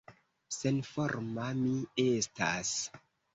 [0.53, 1.75] Senforma mi
[2.07, 2.73] estas!